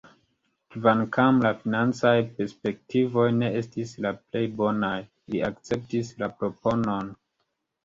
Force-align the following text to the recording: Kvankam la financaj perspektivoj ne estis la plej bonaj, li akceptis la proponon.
Kvankam 0.75 1.41
la 1.43 1.51
financaj 1.59 2.13
perspektivoj 2.39 3.27
ne 3.43 3.51
estis 3.61 3.93
la 4.07 4.15
plej 4.23 4.43
bonaj, 4.63 4.91
li 5.37 5.45
akceptis 5.53 6.13
la 6.25 6.33
proponon. 6.43 7.17